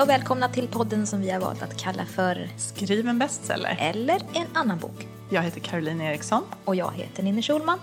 [0.00, 3.76] och välkomna till podden som vi har valt att kalla för Skriv en bestseller.
[3.80, 5.06] Eller en annan bok.
[5.30, 6.42] Jag heter Caroline Eriksson.
[6.64, 7.78] Och jag heter Ninni Schulman.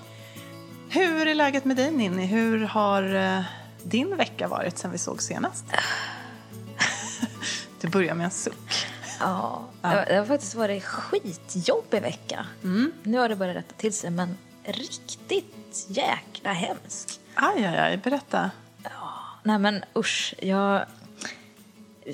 [0.90, 2.26] Hur är läget med dig Ninni?
[2.26, 3.42] Hur har eh,
[3.84, 5.66] din vecka varit sen vi såg senast?
[7.82, 8.88] du börjar med en suck.
[9.20, 12.46] Ja, det har, det har faktiskt varit skitjobbig vecka.
[13.04, 17.20] Nu har det börjat rätta till sig, men riktigt jäkla hemskt.
[17.36, 18.52] Aj, aj, aj, berätta.
[19.44, 20.86] Nej men usch, jag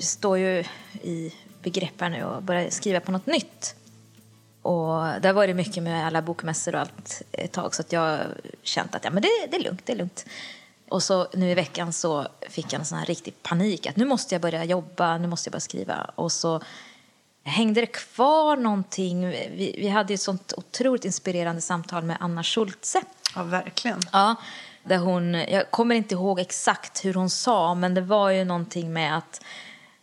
[0.00, 0.64] står ju
[1.02, 3.74] i begrepp här nu och börjar skriva på något nytt.
[4.62, 8.20] Och det har varit mycket med alla bokmässor och allt ett tag så att jag
[8.62, 10.26] känt att ja, men det, det är lugnt, det är lugnt.
[10.88, 14.04] Och så nu i veckan så fick jag en sån här riktig panik att nu
[14.04, 16.10] måste jag börja jobba, nu måste jag börja skriva.
[16.14, 16.60] Och så
[17.44, 19.28] hängde det kvar någonting.
[19.28, 23.02] Vi, vi hade ju ett sånt otroligt inspirerande samtal med Anna Schultze.
[23.34, 24.00] Ja, verkligen.
[24.12, 24.34] Ja,
[24.82, 28.92] där hon, jag kommer inte ihåg exakt hur hon sa, men det var ju någonting
[28.92, 29.44] med att,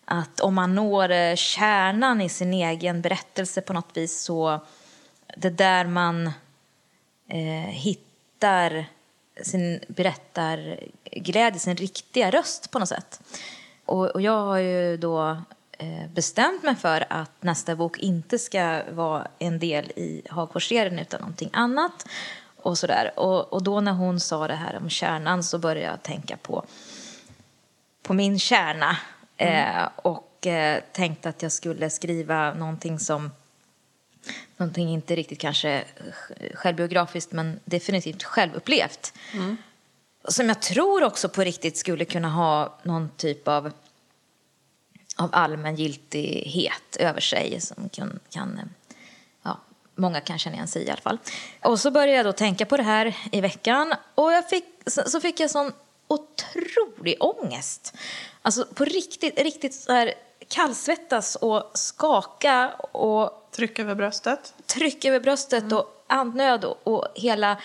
[0.06, 4.60] att om man når eh, kärnan i sin egen berättelse på något vis så
[5.38, 6.28] det där man
[7.28, 8.86] eh, hittar
[9.44, 13.22] sin berättarglädje, sin riktiga röst på något sätt.
[13.86, 15.42] Och, och jag har ju då
[15.78, 21.20] eh, bestämt mig för att nästa bok inte ska vara en del i Hagforsserien utan
[21.20, 22.06] någonting annat.
[22.56, 23.20] Och, sådär.
[23.20, 26.64] Och, och då när hon sa det här om kärnan så började jag tänka på,
[28.04, 28.98] på min kärna.
[29.42, 33.32] Eh, och eh, tänkte att jag skulle skriva någonting som
[34.58, 35.84] någonting inte riktigt kanske
[36.54, 39.14] självbiografiskt men definitivt självupplevt.
[40.28, 43.72] Som jag tror också på riktigt skulle kunna ha någon typ av
[45.16, 48.60] av allmängiltighet över sig som kan, kan
[49.44, 49.58] ja,
[49.96, 51.18] många kan känna igen sig i i alla fall.
[51.62, 55.10] Och så började jag då tänka på det här i veckan och jag fick, så,
[55.10, 55.74] så fick jag sån
[56.12, 57.94] otrolig ångest.
[58.42, 60.14] Alltså på riktigt, riktigt så här
[60.48, 64.54] kallsvettas och skaka och Tryck över bröstet.
[64.66, 67.58] tryck över bröstet och andnöd och, och hela,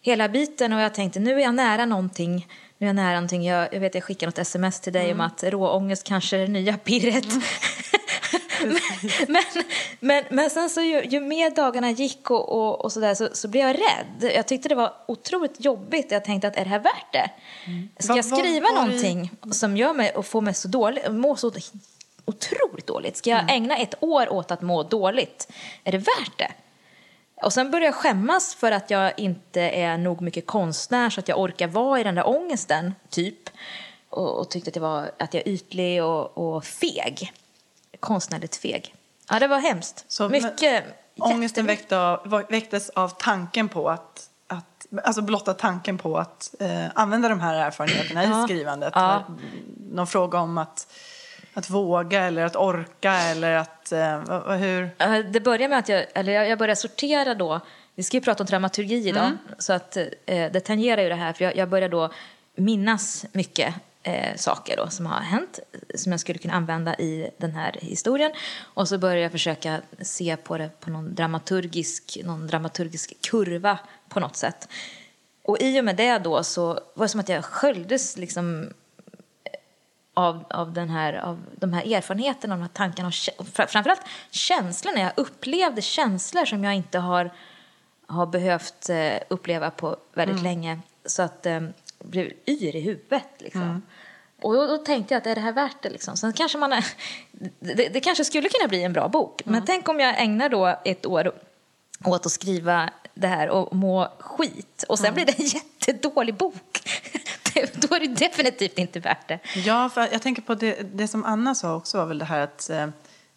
[0.00, 0.72] hela biten.
[0.72, 2.48] Och jag tänkte, nu är jag nära någonting.
[2.78, 3.44] Nu är jag nära någonting.
[3.44, 6.48] Jag, jag vet, jag skickade något sms till dig om att råångest kanske är det
[6.48, 7.26] nya pirret.
[7.26, 7.42] men,
[9.28, 9.42] men,
[10.00, 13.28] men, men sen så ju, ju mer dagarna gick och, och, och så, där, så,
[13.32, 14.32] så blev jag rädd.
[14.34, 16.10] Jag tyckte det var otroligt jobbigt.
[16.10, 17.30] Jag tänkte att är det här värt det?
[17.98, 21.36] Ska jag skriva var det- någonting som gör mig och får mig så dålig, må
[21.36, 21.52] så
[22.24, 23.16] otroligt dåligt?
[23.16, 25.48] Ska jag ägna ett år åt att må dåligt?
[25.84, 26.52] Är det värt det?
[27.42, 31.28] Och sen började jag skämmas för att jag inte är nog mycket konstnär så att
[31.28, 33.50] jag orkar vara i den där ångesten, typ.
[34.08, 37.32] Och, och tyckte att jag, var, att jag är ytlig och, och feg.
[38.02, 38.94] Konstnärligt feg.
[39.30, 40.04] Ja, det var hemskt.
[40.08, 40.84] Så, mycket.
[41.18, 46.86] Ångesten väckte av, väcktes av tanken på att, att alltså blotta tanken på att eh,
[46.94, 48.40] använda de här erfarenheterna Ja.
[48.40, 48.92] i skrivandet.
[48.96, 49.24] Ja.
[49.92, 50.86] Någon fråga om att,
[51.54, 54.20] att våga eller att orka eller att, eh,
[54.56, 54.90] hur?
[55.32, 57.60] Det börjar med att jag, eller jag börjar sortera då.
[57.94, 61.32] Vi ska ju prata om dramaturgi idag, så att eh, det tangerar ju det här.
[61.32, 62.12] För jag, jag börjar då
[62.56, 65.58] minnas mycket eh, saker då, som har hänt,
[65.94, 68.32] som jag skulle kunna använda i den här historien.
[68.60, 74.20] Och så börjar jag försöka se på det på någon dramaturgisk, någon dramaturgisk kurva på
[74.20, 74.68] något sätt.
[75.42, 78.72] Och i och med det då så var det som att jag sköljdes liksom
[80.14, 85.00] av, av, den här, av de här erfarenheterna, de här tankarna och framförallt känslorna.
[85.00, 87.30] Jag upplevde känslor som jag inte har,
[88.06, 90.80] har behövt eh, uppleva på väldigt länge.
[91.04, 91.60] Så att eh,
[92.04, 93.28] blev yr i huvudet.
[93.38, 93.82] Liksom.
[94.42, 95.90] Och då, då tänkte jag att är det här värt det?
[95.90, 96.16] Liksom?
[96.16, 96.86] Sen kanske man är,
[97.58, 99.42] det, det kanske skulle kunna bli en bra bok.
[99.44, 101.32] Men tänk om jag ägnar då ett år
[102.04, 104.84] åt att skriva det här och må skit.
[104.88, 106.80] Och sen blir det en jättedålig bok.
[107.74, 109.38] Då är det definitivt inte värt det.
[109.64, 112.40] Ja, för jag tänker på det, det som Anna sa också var väl det här
[112.40, 112.86] att eh,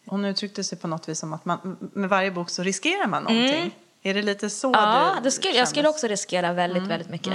[0.06, 3.22] hon uttryckte sig på något vis som att man, med varje bok så riskerar man
[3.22, 3.74] någonting.
[4.02, 7.34] Är det lite så Ja, det det skulle, jag skulle också riskera väldigt, väldigt mycket.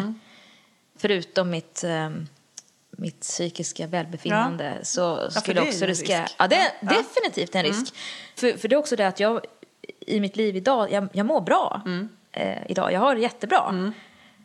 [1.02, 2.10] Förutom mitt, eh,
[2.92, 6.24] mitt psykiska välbefinnande så för skulle det jag också riskera...
[6.24, 6.36] risk.
[6.40, 6.90] Ja, det är Ja.
[6.92, 7.04] Mm.
[7.04, 7.94] definitivt en risk.
[8.36, 9.42] För, för det är också det att jag
[10.00, 12.10] i mitt liv idag, jag, jag mår bra Mm.
[12.32, 12.94] eh, idag.
[12.94, 13.92] Jag har det jättebra.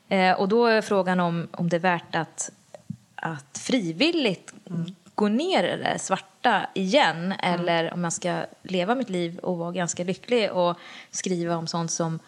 [0.08, 2.50] Eh, och då är frågan om, om det är värt att,
[3.14, 4.94] att frivilligt Mm.
[5.14, 9.72] gå ner i det svarta igen eller om jag ska leva mitt liv och vara
[9.72, 10.76] ganska lycklig och
[11.10, 12.18] skriva om sånt som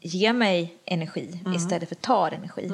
[0.00, 1.52] ger mig energi Mm.
[1.52, 2.70] istället för tar energi.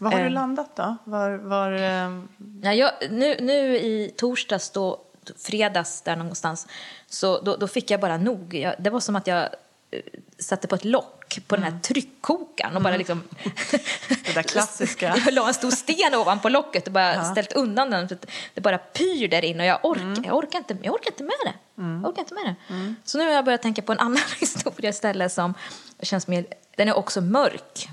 [0.00, 0.30] Var har du Eh.
[0.32, 0.96] landat då?
[1.04, 2.20] Var, var, eh,
[2.62, 5.00] Ja, jag, nu, nu i torsdags, då,
[5.38, 6.66] fredags där någonstans,
[7.06, 8.54] så då, då fick jag bara nog.
[8.54, 9.42] Jag, det var som att jag
[9.90, 10.00] eh,
[10.38, 13.22] satte på ett lock på den här tryckkokaren och bara liksom...
[14.08, 15.16] Det där klassiska.
[15.24, 18.08] jag la en stor sten ovanpå locket och bara ställt undan den.
[18.54, 21.34] Det bara pyr där inne och jag orkar, jag orkar, inte, jag orkar inte med
[21.44, 21.82] det.
[21.82, 22.94] Jag orkar inte med det.
[23.04, 25.54] Så nu har jag börjat tänka på en annan historia istället som
[26.02, 26.46] känns mer...
[26.76, 27.88] Den är också mörk.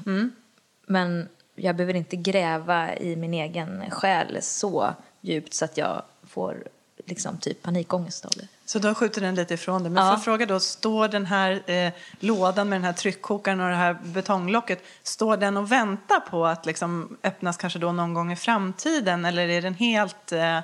[0.88, 6.63] Men jag behöver inte gräva i min egen själ så djupt så att jag får
[7.05, 8.47] liksom typ panikångest av det.
[8.65, 9.91] Så då skjuter den lite ifrån dig.
[9.91, 10.17] Men Ja.
[10.17, 14.83] fråga då, står den här eh, lådan med den här tryckkokaren och det här betonglocket,
[15.03, 19.25] står den och väntar på att liksom öppnas kanske då någon gång i framtiden?
[19.25, 20.31] Eller är den helt...
[20.31, 20.59] Eh,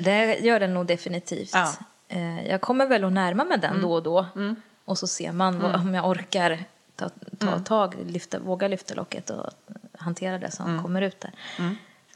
[0.00, 1.50] Det gör den nog definitivt.
[1.54, 1.72] Ja.
[2.08, 4.26] Eh, Jag kommer väl att närma mig den då och då.
[4.84, 6.64] Och så ser man vad, om jag orkar
[6.96, 9.50] ta, ta tag, lyfta, våga lyfta locket och
[10.02, 11.32] hantera det som kommer ut där.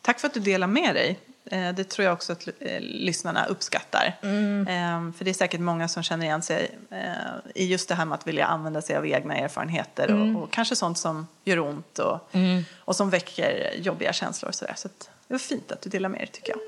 [0.02, 1.18] Tack för att du delar med dig.
[1.50, 4.06] Eh, Det tror jag också att eh, lyssnarna uppskattar.
[4.22, 8.04] Eh, För det är säkert många som känner igen sig eh, i just det här
[8.04, 11.98] med att vilja använda sig av egna erfarenheter och, och kanske sånt som gör ont
[11.98, 12.30] och,
[12.78, 14.48] och som väcker jobbiga känslor.
[14.48, 14.74] Och så där.
[14.76, 16.60] så att det var fint att du delar med dig tycker jag.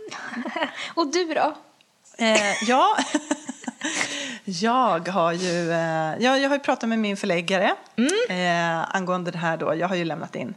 [0.94, 1.54] Och du då?
[2.18, 2.96] Eh, ja,
[4.44, 7.74] jag har ju eh, jag, jag har pratat med min förläggare
[8.28, 9.74] eh, angående det här då.
[9.74, 10.54] Jag har ju lämnat in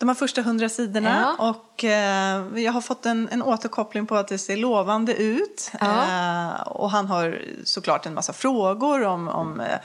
[0.00, 1.48] de här första hundra sidorna Ja.
[1.48, 5.72] och eh, jag har fått en, en återkoppling på att det ser lovande ut.
[5.80, 6.02] Ja.
[6.04, 9.78] Eh, och han har såklart en massa frågor om, om eh,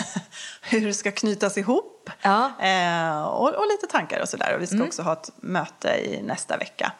[0.62, 2.10] hur det ska knytas ihop.
[2.22, 2.50] Ja.
[2.60, 4.54] Eh, och, och lite tankar och sådär.
[4.56, 4.86] Och vi ska Mm.
[4.86, 6.92] också ha ett möte i nästa vecka.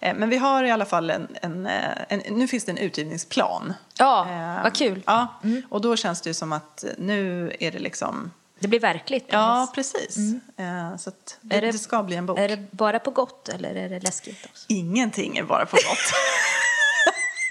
[0.00, 1.66] Eh, men vi har i alla fall en, en,
[2.08, 3.74] en, nu finns det en utgivningsplan.
[3.98, 4.26] Ja,
[4.62, 5.02] vad kul.
[5.06, 5.28] Ja,
[5.70, 9.24] och då känns det ju som att nu är det liksom, Det blir verkligt.
[9.28, 10.16] ja precis.
[10.56, 11.66] Eh, så det, Mm.
[11.66, 12.38] Det- det ska bli en bok.
[12.38, 14.64] Är det bara på gott eller är det läskigt också?
[14.68, 16.12] Ingenting är bara på gott.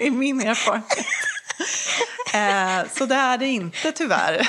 [0.00, 1.06] I min erfarenhet.
[2.34, 4.40] Eh, så det är det inte tyvärr.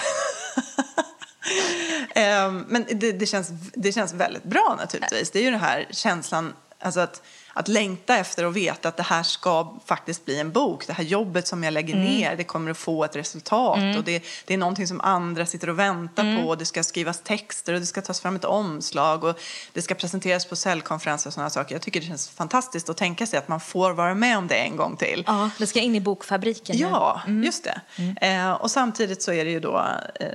[2.16, 5.32] eh, men det, det, känns, det känns väldigt bra naturligtvis.
[5.32, 7.22] Det är ju den här känslan, alltså att,
[7.58, 10.88] att längta efter och veta att det här ska faktiskt bli en bok.
[10.88, 13.98] Det här jobbet som jag lägger ner, det kommer att få ett resultat.
[13.98, 16.56] Och det, det är någonting som andra sitter och väntar på.
[16.56, 19.24] Det ska skrivas texter och det ska tas fram ett omslag.
[19.24, 19.40] Och
[19.74, 21.76] det ska presenteras på säljkonferenser och sådana saker.
[21.76, 24.56] Jag tycker det känns fantastiskt att tänka sig att man får vara med om det
[24.56, 25.24] en gång till.
[25.28, 26.78] Ja, det ska in i bokfabriken.
[26.78, 27.82] Ja, just det.
[28.28, 30.28] Eh, och samtidigt så är det ju då, eh,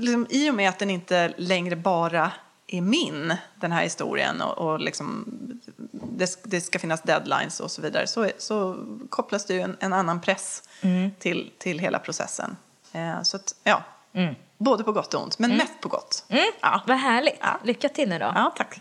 [0.00, 2.32] liksom, i och med att den inte längre bara
[2.68, 5.24] är min, den här historien, och, och liksom,
[6.18, 8.76] det, det ska finnas deadlines och så vidare, så, så
[9.10, 10.62] kopplas det ju en, en annan press
[11.18, 12.56] till, till hela processen.
[12.92, 13.82] Eh, så att, ja,
[14.58, 16.24] både på gott och ont, men mest på gott.
[16.28, 16.82] Mm, Ja.
[16.86, 17.36] Vad härligt.
[17.40, 17.60] Ja.
[17.64, 18.32] Lycka till nu då.
[18.34, 18.80] ja, tack.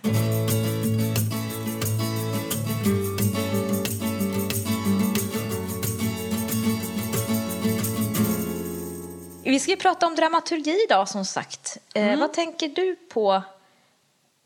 [9.43, 11.77] Vi ska ju prata om dramaturgi idag som sagt.
[11.93, 12.19] Eh, Mm.
[12.19, 13.41] Vad tänker du på?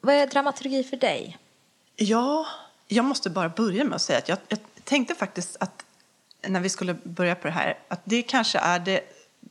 [0.02, 1.38] Vad är dramaturgi för dig?
[1.96, 2.46] Ja,
[2.94, 5.86] jag måste bara börja med att säga att jag, jag tänkte faktiskt att
[6.48, 9.02] när vi skulle börja på det här, att det kanske är det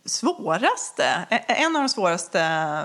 [0.04, 1.04] svåraste,
[1.46, 2.82] en av de svåraste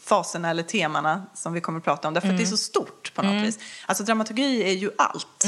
[0.00, 3.12] faserna eller temana som vi kommer att prata om, därför att det är så stort
[3.14, 3.58] på något vis.
[3.86, 5.46] Alltså dramaturgi är ju allt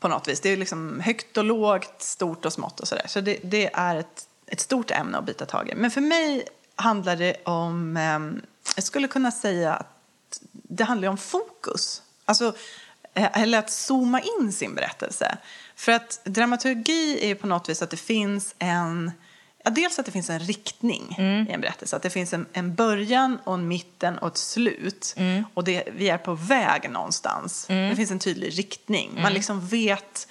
[0.00, 0.40] på något vis.
[0.40, 3.06] Det är liksom högt och lågt, stort och smått och sådär.
[3.08, 5.74] Så det, det är ett, ett stort ämne att bita tag i.
[5.74, 8.42] Men för mig handlar det om, ehm,
[8.76, 12.02] jag skulle kunna säga att det handlar om fokus.
[12.24, 12.54] Alltså,
[13.16, 15.38] eller att zooma in sin berättelse.
[15.76, 19.12] För att dramaturgi är på något vis att det finns en...
[19.64, 21.16] Ja, dels att det finns en riktning
[21.48, 21.96] i en berättelse.
[21.96, 25.14] Att det finns en, en början och en mitten och ett slut.
[25.54, 27.66] Och det, vi är på väg någonstans.
[27.68, 29.18] Det finns en tydlig riktning.
[29.22, 30.28] Man liksom vet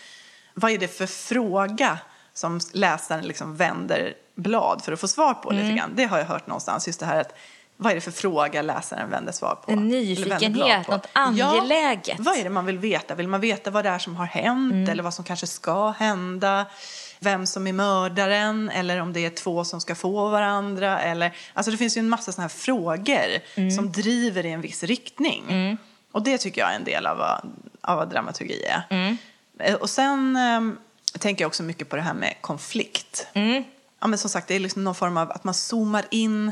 [0.53, 1.99] vad är det för fråga
[2.33, 5.91] som läsaren liksom vänder blad för att få svar på lite grann.
[5.95, 6.87] Det har jag hört någonstans.
[6.87, 7.35] Just det här att
[7.77, 9.71] vad är det för fråga läsaren vänder svar på?
[9.71, 10.91] En nyfikenhet, på?
[10.91, 12.07] något angeläget.
[12.17, 13.15] Ja, vad är det man vill veta?
[13.15, 14.89] Vill man veta vad det är som har hänt Mm.
[14.89, 16.65] eller vad som kanske ska hända?
[17.19, 20.99] Vem som är mördaren eller om det är två som ska få varandra.
[21.01, 23.71] Eller, alltså det finns ju en massa sådana här frågor Mm.
[23.71, 25.77] som driver i en viss riktning.
[26.11, 27.41] Och det tycker jag är en del av vad,
[27.81, 28.81] av vad dramaturgi är.
[28.89, 29.17] Mm.
[29.59, 30.77] Eh, Och sen ehm,
[31.19, 33.27] tänker jag också mycket på det här med konflikt.
[33.33, 33.63] Mm.
[34.01, 36.51] Ja, men som sagt, det är liksom någon form av att man zoomar in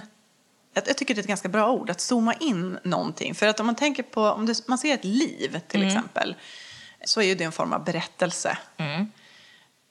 [0.73, 3.35] jag, jag tycker det är ett ganska bra ord, att zooma in någonting.
[3.35, 6.35] För att om man tänker på, om det, man ser ett liv till exempel,
[7.05, 8.57] så är ju det en form av berättelse.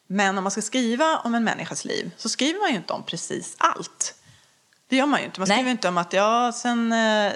[0.06, 3.02] Men om man ska skriva om en människas liv så skriver man ju inte om
[3.02, 4.14] precis allt.
[4.88, 5.40] Det gör man ju inte.
[5.40, 5.56] Man Nej.
[5.56, 7.32] skriver inte om att ja, sen eh,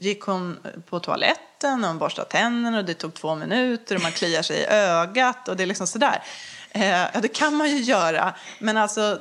[0.00, 4.12] gick hon på toaletten och hon borstade tänderna och det tog två minuter och man
[4.12, 6.22] kliar sig i ögat och det är liksom sådär.
[6.70, 9.18] Eh, ja, det kan man ju göra, men alltså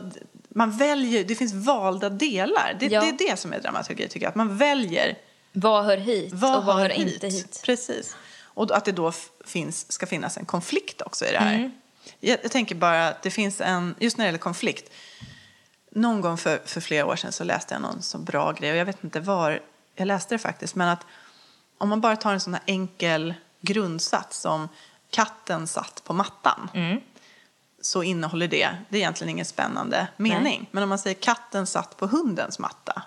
[0.58, 2.78] man väljer, det finns valda delar.
[2.80, 3.02] Det, Ja.
[3.02, 5.18] det är det som är dramaturgi tycker jag, att man väljer
[5.52, 7.62] Vad hör hit vad och vad hör hör inte hit?
[7.66, 8.16] Precis.
[8.42, 9.12] Och att det då
[9.46, 11.54] finns, ska finnas en konflikt också i det här.
[11.56, 11.72] Mm.
[12.20, 14.92] Jag, jag tänker bara att det finns en, just när det gäller konflikt,
[15.92, 18.78] någon gång för, för flera år sedan så läste jag någon så bra grej och
[18.78, 19.60] jag vet inte var
[19.96, 21.06] jag läste det faktiskt, men att
[21.78, 24.70] om man bara tar en sån här enkel grundsats som
[25.10, 27.02] katten satt på mattan Mm.
[27.82, 30.70] Så innehåller det, det är egentligen ingen spännande mening.
[30.72, 33.02] Men om man säger katten satt på hundens matta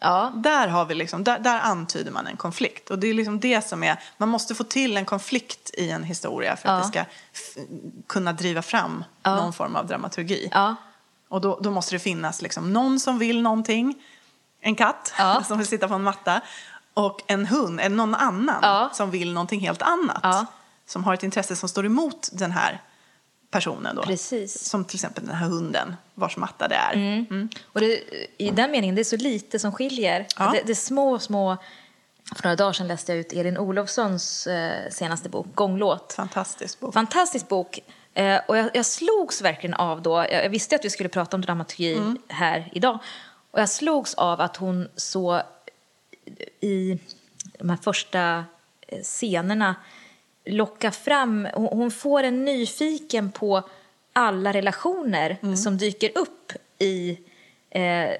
[0.00, 2.90] Ja, där, har vi liksom, där, där antyder man en konflikt.
[2.90, 6.04] Och det är liksom det som är, man måste få till en konflikt i en
[6.04, 7.00] historia för att Ja.
[7.00, 7.60] det ska
[8.06, 9.36] kunna driva fram Ja.
[9.36, 10.48] någon form av dramaturgi.
[11.28, 13.94] Och då, då måste det finnas liksom någon som vill någonting,
[14.60, 15.12] en katt
[15.46, 16.40] som vill sitta på en matta
[16.94, 20.48] och en hund, eller någon annan som vill någonting helt annat.
[20.86, 22.82] Som har ett intresse som står emot den här
[23.54, 23.96] personen.
[23.96, 24.02] Då.
[24.02, 24.68] Precis.
[24.68, 26.92] Som till exempel den här hunden vars matta det är.
[26.94, 27.48] Mm.
[27.64, 28.00] Och det,
[28.38, 30.26] i den meningen, det är så lite som skiljer.
[30.38, 30.50] Ja.
[30.54, 31.56] Det, det är små, små...
[32.36, 36.12] För några dagar sedan läste jag ut Elin Olofssons eh, senaste bok, Gånglåt.
[36.16, 36.94] Fantastisk bok.
[36.94, 37.80] Fantastisk bok.
[38.14, 41.36] Eh, och jag, jag slogs verkligen av då, jag, jag visste att vi skulle prata
[41.36, 42.18] om dramaturgi Mm.
[42.28, 42.98] här idag.
[43.50, 45.42] Och jag slogs av att hon så
[46.60, 46.98] i
[47.58, 48.44] de här första
[48.88, 49.74] eh, scenerna
[50.44, 53.62] locka fram, hon, får en nyfiken på
[54.12, 55.56] alla relationer Mm.
[55.56, 57.18] som dyker upp i
[57.70, 58.10] eh,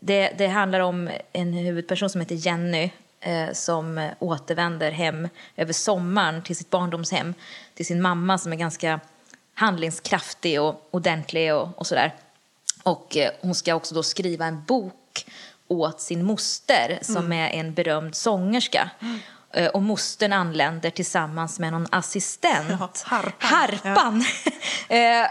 [0.00, 6.42] det, det handlar om en huvudperson som heter Jenny eh, som återvänder hem över sommaren
[6.42, 7.34] till sitt barndomshem
[7.74, 9.00] till sin mamma som är ganska
[9.54, 12.14] handlingskraftig och ordentlig och, och sådär.
[12.82, 15.26] Och eh, hon ska också då skriva en bok
[15.68, 18.90] åt sin moster som är en berömd sångerska.
[19.00, 19.06] Eh,
[19.72, 22.66] Och mostern anländer tillsammans med någon assistent.
[22.80, 23.34] Ja, harpan.
[23.38, 24.24] Harpan.
[24.88, 25.22] Eh,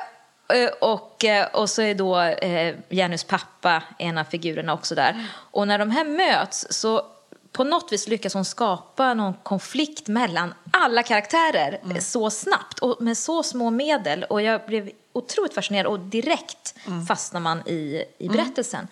[0.58, 5.28] eh, och, eh, och så är då eh, Jennys pappa en av figurerna också där.
[5.52, 7.06] Och när de här möts så
[7.52, 13.02] på något vis lyckas hon skapa någon konflikt mellan alla karaktärer eh, så snabbt och
[13.02, 14.24] med så små medel.
[14.24, 16.76] Och jag blev otroligt fascinerad och direkt
[17.08, 18.88] fastnar man i, i berättelsen.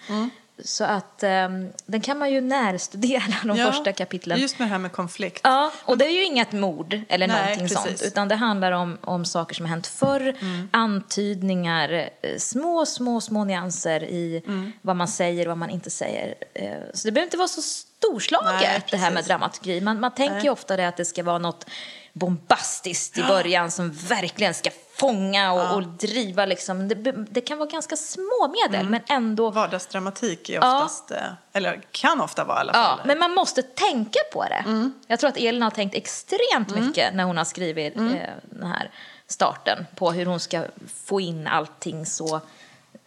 [0.66, 4.40] Så att ehm, den kan man ju närstudera de Ja, första kapitlen.
[4.40, 5.42] Just med det här med konflikt.
[5.44, 8.00] Ja, och det är ju inget mord eller Nej, någonting precis.
[8.00, 8.02] sånt.
[8.12, 10.36] Utan det handlar om, om saker som har hänt förr,
[10.72, 14.44] antydningar, eh, små, små, små nyanser i
[14.82, 16.36] vad man säger och vad man inte säger.
[16.54, 19.82] Eh, Så det behöver inte vara så storslaget Nej, det här med dramaturgi.
[19.82, 21.66] Man, man tänker ju ofta det att det ska vara något
[22.14, 26.88] bombastiskt i början som verkligen ska fånga och, och driva liksom.
[26.88, 30.76] Det, det kan vara ganska små medel men ändå Vardagsdramatik är Ja.
[30.84, 31.18] oftast, eh,
[31.54, 32.98] eller kan ofta vara i alla fall.
[33.00, 34.92] Ja, men man måste tänka på det.
[35.08, 38.04] Jag tror att Elin har tänkt extremt mycket när hon har skrivit eh,
[38.44, 38.92] den här
[39.28, 40.64] starten på hur hon ska
[41.06, 42.42] få in allting så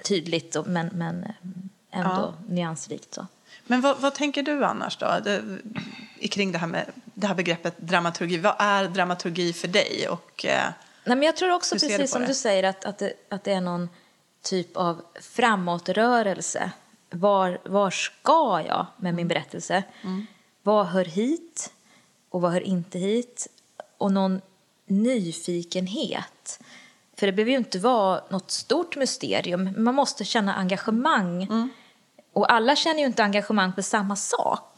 [0.08, 3.14] tydligt och, men, men eh, ändå nyansrikt.
[3.14, 3.26] Så.
[3.66, 5.06] Men vad, vad tänker du annars då?
[5.24, 5.42] Det,
[6.30, 8.38] kring det här, med, det här begreppet dramaturgi.
[8.38, 10.08] Vad är dramaturgi för dig?
[10.08, 10.68] Och, eh,
[11.04, 12.26] Nej, men jag tror också, du precis på som det?
[12.28, 13.88] du säger, att, att, det, att det är någon
[14.42, 16.70] typ av framåtrörelse.
[17.10, 19.16] Var, var ska jag med Mm.
[19.16, 19.82] min berättelse?
[20.62, 21.72] Vad hör hit
[22.30, 23.46] och vad hör inte hit?
[23.98, 24.40] Och någon
[24.86, 26.60] nyfikenhet.
[27.16, 29.74] För det behöver ju inte vara något stort mysterium.
[29.76, 31.42] Man måste känna engagemang.
[31.42, 31.70] Mm.
[32.32, 34.76] Och alla känner ju inte engagemang för samma sak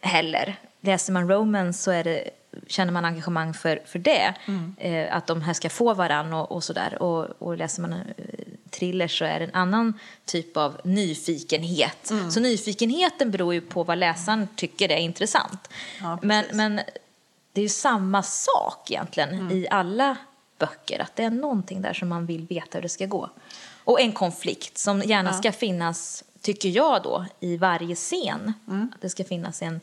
[0.00, 0.60] heller.
[0.80, 2.30] Läser man romance så är det,
[2.66, 4.34] känner man engagemang för, för det.
[4.76, 7.02] Eh, att de här ska få varann och, och sådär.
[7.02, 8.00] Och, och läser man eh,
[8.70, 12.12] thriller så är det en annan typ av nyfikenhet.
[12.30, 15.68] Så nyfikenheten beror ju på vad läsaren tycker är intressant.
[16.00, 16.80] Ja, men, men
[17.52, 20.16] det är ju samma sak egentligen i alla
[20.58, 21.02] böcker.
[21.02, 23.30] Att det är någonting där som man vill veta hur det ska gå.
[23.84, 28.52] Och en konflikt som gärna ska finnas, tycker jag då, i varje scen.
[28.94, 29.80] Att det ska finnas en,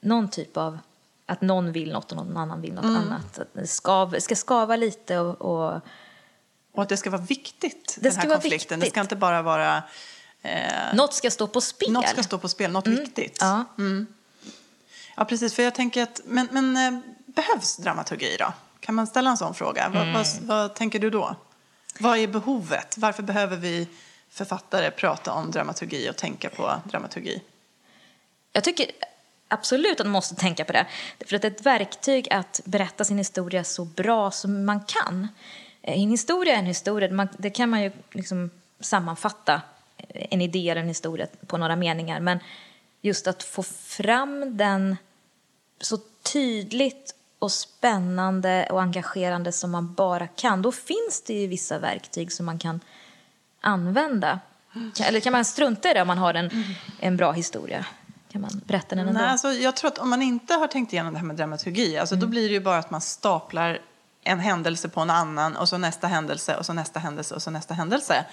[0.00, 0.78] någon typ av,
[1.28, 3.38] att någon vill något och någon annan vill något annat.
[3.38, 5.80] Att det skav, ska skava lite och, och
[6.78, 8.78] och att det ska vara viktigt, Det den här konflikten.
[8.80, 8.92] Det viktigt.
[8.92, 9.82] ska inte bara vara...
[10.42, 11.92] Eh, något ska stå på spel.
[11.92, 13.38] något ska stå på spel, något viktigt.
[13.40, 13.64] Ja.
[15.16, 15.54] Ja, precis.
[15.54, 18.52] För jag tänker att, men, men eh, behövs dramaturgi då?
[18.80, 19.88] Kan man ställa en sån fråga?
[19.88, 21.36] Vad, vad, vad tänker du då?
[22.00, 22.98] Vad är behovet?
[22.98, 23.88] Varför behöver vi
[24.30, 27.42] författare prata om dramaturgi och tänka på dramaturgi?
[28.52, 28.86] Jag tycker
[29.48, 30.86] absolut att man måste tänka på det.
[31.26, 35.28] För att det är ett verktyg att berätta sin historia så bra som man kan.
[35.82, 37.28] Eh, En historia är en historia.
[37.38, 38.50] Det kan man ju liksom
[38.80, 39.62] sammanfatta
[40.08, 42.20] en idé eller en historia på några meningar.
[42.20, 42.38] Men
[43.00, 44.96] just att få fram den
[45.80, 45.98] så
[46.32, 50.62] tydligt och spännande och engagerande som man bara kan.
[50.62, 52.80] Då finns det ju vissa verktyg som man kan
[53.60, 54.40] använda?
[55.02, 56.64] Eller kan man strunta i det om man har en,
[57.00, 57.86] en bra historia?
[58.32, 59.20] Kan man berätta den ändå?
[59.20, 61.98] Nej, alltså, jag tror att om man inte har tänkt igenom det här med dramaturgi,
[61.98, 63.78] alltså, då blir det ju bara att man staplar
[64.22, 67.50] en händelse på en annan och så nästa händelse och så nästa händelse och så
[67.50, 68.24] nästa händelse.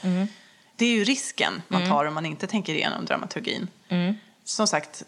[0.76, 3.68] Det är ju risken man tar om man inte tänker igenom dramaturgin.
[4.44, 5.04] Som sagt,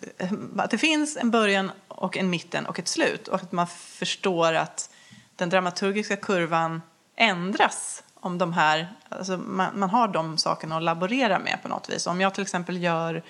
[0.58, 4.54] att det finns en början och en mitten och ett slut och att man förstår
[4.54, 4.90] att
[5.36, 6.82] den dramaturgiska kurvan
[7.16, 11.90] ändras om de här, alltså man, man har de sakerna att laborera med på något
[11.90, 12.08] vis.
[12.08, 13.24] Om jag till exempel gör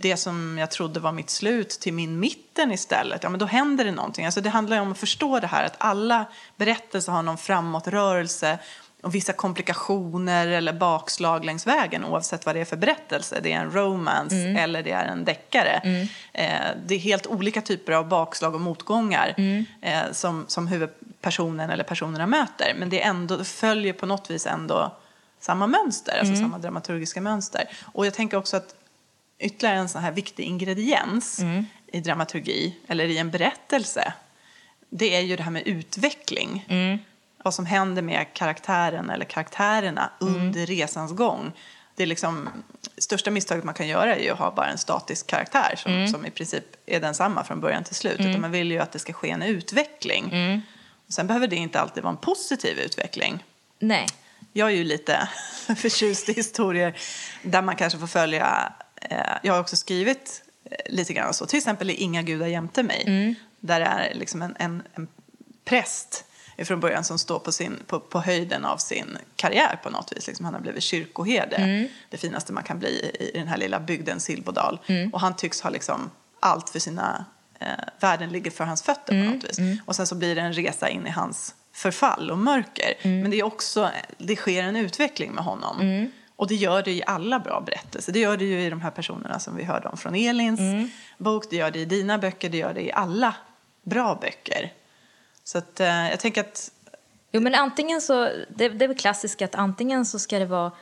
[0.00, 3.84] det som jag trodde var mitt slut till min mitten istället, ja men då händer
[3.84, 4.24] det någonting.
[4.24, 6.24] Alltså det handlar om att förstå det här att alla
[6.56, 8.58] berättelser har någon framåtrörelse
[9.02, 13.40] och vissa komplikationer eller bakslag längs vägen oavsett vad det är för berättelse.
[13.42, 16.06] Det är en romance eller det är en deckare.
[16.32, 19.34] Eh, det är helt olika typer av bakslag och motgångar
[19.80, 22.74] eh, som, som huvudpersonen eller personerna möter.
[22.78, 24.96] Men det, är ändå, det följer på något vis ändå
[25.40, 27.64] samma mönster, alltså samma dramaturgiska mönster.
[27.92, 28.74] Och jag tänker också att
[29.40, 31.40] ytterligare en sån här viktig ingrediens
[31.86, 34.12] i dramaturgi eller i en berättelse
[34.90, 36.66] det är ju det här med utveckling.
[37.44, 41.52] Vad som händer med karaktären eller karaktärerna under resans gång.
[41.96, 42.48] Det är liksom,
[42.98, 46.26] största misstaget man kan göra är ju att ha bara en statisk karaktär som, som
[46.26, 48.20] i princip är densamma från början till slut.
[48.20, 50.32] Utan man vill ju att det ska ske en utveckling.
[51.06, 53.44] Och sen behöver det inte alltid vara en positiv utveckling.
[53.78, 54.06] Nej.
[54.52, 55.28] Jag är ju lite
[55.76, 56.96] förtjust i historier
[57.42, 58.72] där man kanske får följa...
[59.00, 61.46] Eh, jag har också skrivit eh, lite grann så.
[61.46, 63.04] Till exempel i Inga gudar jämte mig.
[63.60, 65.08] Där är liksom en, en, en
[65.64, 66.24] präst
[66.64, 70.26] från början som står på, sin, på, på höjden av sin karriär på något vis.
[70.26, 71.56] Liksom han har blivit kyrkoherde.
[72.10, 74.78] Det finaste man kan bli i, i den här lilla bygden Silbodal.
[75.12, 77.24] Och han tycks ha liksom allt för sina...
[77.60, 77.66] Eh,
[78.00, 79.58] världen ligger för hans fötter på något vis.
[79.86, 82.94] Och sen så blir det en resa in i hans förfall och mörker.
[83.22, 86.10] Men det är också, det sker en utveckling med honom.
[86.40, 88.12] Och det gör det i alla bra berättelser.
[88.12, 90.60] Det gör det ju i de här personerna som vi hörde om från Elins
[91.18, 91.50] bok.
[91.50, 92.48] Det gör det i dina böcker.
[92.48, 93.34] Det gör det i alla
[93.82, 94.72] bra böcker.
[95.44, 96.70] Så att, eh, jag tänker att...
[97.32, 100.72] Jo, men antingen så, det, det är väl klassiskt att antingen så ska det vara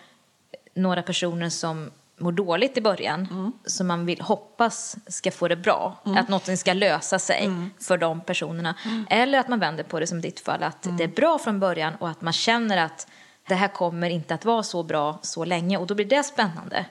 [0.74, 6.02] några personer som mår dåligt i början som man vill hoppas ska få det bra.
[6.04, 8.74] Att något ska lösa sig för de personerna.
[9.10, 11.94] Eller att man vänder på det som ditt fall, att det är bra från början
[11.94, 13.06] och att man känner att
[13.48, 16.86] det här kommer inte att vara så bra så länge och då blir det spännande.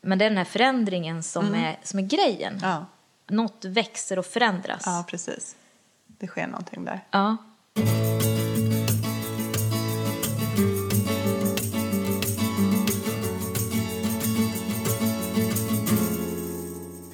[0.00, 2.58] Men det är den här förändringen som, är, som är grejen.
[2.62, 2.86] Ja,
[3.28, 4.82] Något växer och förändras.
[4.86, 5.56] ja precis.
[6.06, 7.00] Det sker någonting där.
[7.10, 7.36] Ja.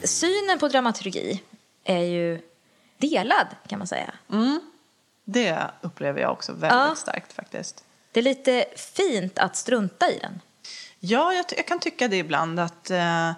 [0.04, 1.42] Synen på dramaturgi
[1.84, 2.40] är ju
[2.98, 4.14] delad kan man säga.
[5.24, 6.94] Det upplever jag också väldigt Ja.
[6.94, 7.84] starkt faktiskt.
[8.12, 10.40] Det är lite fint att strunta i den.
[11.00, 13.32] Ja, jag, jag kan tycka det ibland att eh,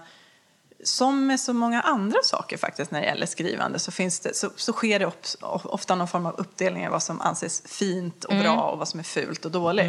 [0.85, 4.51] som med så många andra saker faktiskt när det gäller skrivande så, finns det, så,
[4.57, 8.35] så sker det op- ofta någon form av uppdelning av vad som anses fint och
[8.35, 9.87] bra och vad som är fult och dåligt.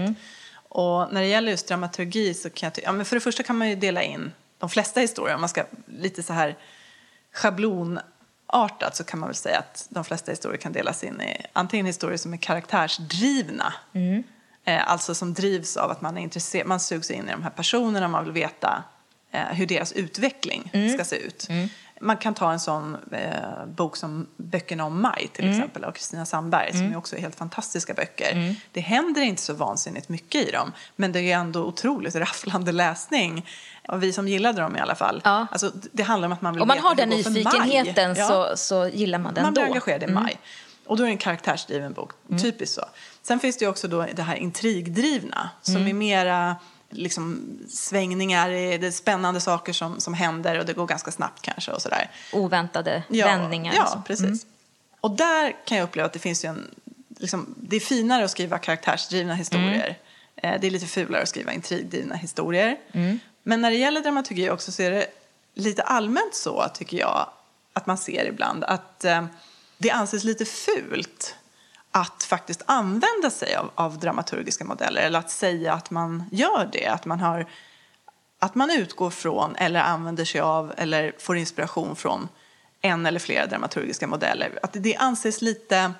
[0.69, 3.57] Och när det gäller just dramaturgi så kan jag ja, men för det första kan
[3.57, 6.57] man ju dela in de flesta historier, om man ska lite så här
[7.33, 11.85] schablonartat så kan man väl säga att de flesta historier kan delas in i antingen
[11.85, 14.01] historier som är karaktärsdrivna Eh,
[14.65, 18.07] alltså som drivs av att man är intresserad, man sugs in i de här personerna,
[18.07, 18.83] man vill veta
[19.31, 21.47] eh, hur deras utveckling ska se ut.
[21.99, 26.25] Man kan ta en sån eh, bok som Böckerna om Maj till exempel av Kristina
[26.25, 28.55] Sandberg som är också helt fantastiska böcker.
[28.71, 33.45] Det händer inte så vansinnigt mycket i dem men det är ändå otroligt rafflande läsning.
[33.87, 35.21] Och vi som gillade dem i alla fall.
[35.23, 35.47] Ja.
[35.51, 39.19] Alltså, det handlar om att man vill Om man har den nyfikenheten så, så gillar
[39.19, 39.61] man den Man då.
[39.61, 40.37] blir engagerad i maj.
[40.85, 42.11] Och då är det en karaktärsdriven bok.
[42.41, 42.85] Typiskt så.
[43.21, 46.55] Sen finns det ju också då det här intrigdrivna som är mera
[46.89, 51.71] liksom, svängningar, det är spännande saker som, som händer och det går ganska snabbt kanske
[51.71, 52.11] och sådär.
[52.33, 53.73] Oväntade Ja, vändningar.
[53.77, 54.01] Ja, så.
[54.07, 54.45] precis.
[55.01, 56.75] Och där kan jag uppleva att det finns ju en,
[57.17, 59.97] liksom, det är finare att skriva karaktärsdrivna historier.
[60.35, 62.77] Eh, Det är lite fulare att skriva intrigdrivna historier.
[63.43, 65.07] Men när det gäller dramaturgi också så är det
[65.53, 67.29] lite allmänt så, tycker jag,
[67.73, 69.25] att man ser ibland att eh,
[69.77, 71.35] det anses lite fult
[71.91, 76.87] att faktiskt använda sig av, av dramaturgiska modeller eller att säga att man gör det.
[76.87, 77.45] Att man, har,
[78.39, 82.29] att man utgår från eller använder sig av eller får inspiration från
[82.81, 84.59] en eller flera dramaturgiska modeller.
[84.63, 85.93] Att det anses lite...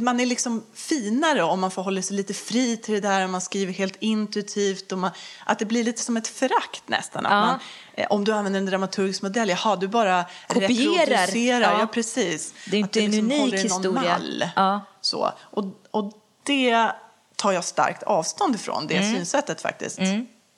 [0.00, 3.30] Man är liksom finare om man får hålla sig lite fri till det där, om
[3.32, 4.92] man skriver helt intuitivt.
[4.92, 5.10] Och man,
[5.46, 7.26] att det blir lite som ett förakt nästan.
[7.26, 7.40] Att Ja.
[7.40, 7.58] man,
[7.94, 11.06] eh, om du använder en dramaturgisk modell, jaha, du bara Kopierar.
[11.06, 11.72] reproducerar.
[11.72, 11.80] Ja.
[11.80, 12.54] Ja, precis.
[12.70, 14.02] Det är Att liksom inte en unik historia.
[14.18, 14.44] Mall.
[14.56, 14.80] Ja.
[15.00, 15.32] Så.
[15.40, 16.12] Och, och
[16.42, 16.90] det
[17.36, 19.98] tar jag starkt avstånd ifrån det synsättet faktiskt.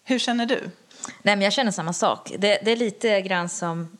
[0.04, 0.60] Hur känner du?
[1.22, 2.32] Nej, men jag känner samma sak.
[2.38, 3.96] Det, det är lite grann som...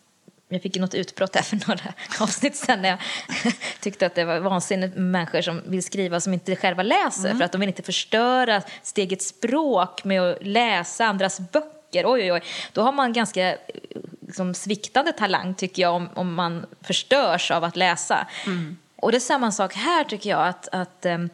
[0.49, 2.99] Jag fick ju något utbrott här för några avsnitt sen när jag
[3.81, 7.45] tyckte att det var vansinnigt med människor som vill skriva som inte själva läser för
[7.45, 12.05] att de vill inte förstöra sitt eget språk med att läsa andras böcker.
[12.07, 12.43] Oj, oj, oj.
[12.73, 13.59] Då har man ganska eh,
[14.27, 18.27] liksom, sviktande talang tycker jag om, om man förstörs av att läsa.
[18.97, 21.31] Och det är samma sak här tycker jag att, att em,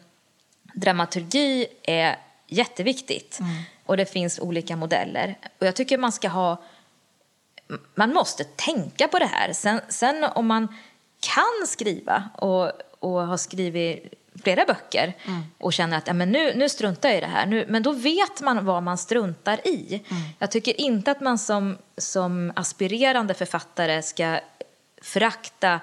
[0.73, 2.15] dramaturgi är
[2.47, 3.39] jätteviktigt.
[3.85, 5.37] Och det finns olika modeller.
[5.59, 6.63] Och jag tycker man ska ha
[7.95, 9.53] man måste tänka på det här.
[9.53, 10.67] Sen, sen om man
[11.19, 15.13] kan skriva och, och har skrivit flera böcker
[15.57, 17.91] och känner att ja, men nu, nu struntar jag i det här, nu, men då
[17.91, 20.03] vet man vad man struntar i.
[20.39, 24.39] Jag tycker inte att man som, som aspirerande författare ska
[25.01, 25.79] förakta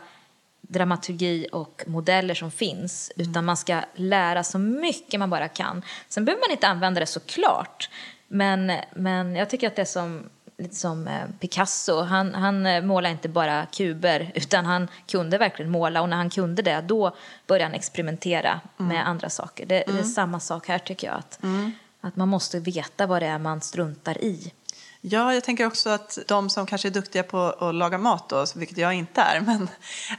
[0.60, 5.82] dramaturgi och modeller som finns utan man ska lära så mycket man bara kan.
[6.08, 7.90] Sen behöver man inte använda det såklart
[8.32, 12.02] men, men jag tycker att det som, lite som eh, Picasso.
[12.02, 16.30] Han, han eh, målar inte bara kuber utan han kunde verkligen måla och när han
[16.30, 19.66] kunde det då började han experimentera med andra saker.
[19.66, 21.16] Det, det är samma sak här tycker jag.
[21.16, 21.40] Att,
[22.00, 24.52] att man måste veta vad det är man struntar i.
[25.02, 28.44] Ja, jag tänker också att de som kanske är duktiga på att laga mat, då,
[28.56, 29.68] vilket jag inte är, men